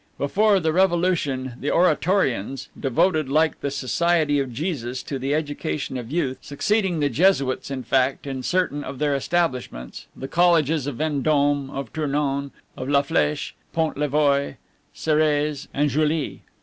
Before 0.17 0.59
the 0.59 0.73
Revolution, 0.73 1.53
the 1.59 1.69
Oratorians, 1.69 2.69
devoted, 2.79 3.29
like 3.29 3.61
the 3.61 3.69
Society 3.69 4.39
of 4.39 4.51
Jesus, 4.51 5.03
to 5.03 5.19
the 5.19 5.35
education 5.35 5.95
of 5.95 6.11
youth 6.11 6.39
succeeding 6.41 6.99
the 6.99 7.07
Jesuits, 7.07 7.69
in 7.69 7.83
fact, 7.83 8.25
in 8.25 8.41
certain 8.41 8.83
of 8.83 8.97
their 8.97 9.15
establishments 9.15 10.07
the 10.15 10.27
colleges 10.27 10.87
of 10.87 10.95
Vendome, 10.95 11.69
of 11.69 11.93
Tournon, 11.93 12.49
of 12.75 12.89
la 12.89 13.03
Fleche, 13.03 13.53
Pont 13.73 13.95
Levoy, 13.95 14.55
Sorreze, 14.91 15.67
and 15.71 15.91
Juilly. 15.91 16.39